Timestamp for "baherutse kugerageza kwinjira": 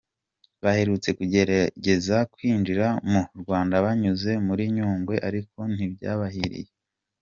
0.63-2.87